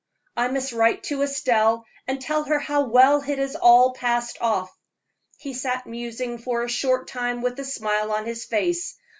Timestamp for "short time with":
6.67-7.59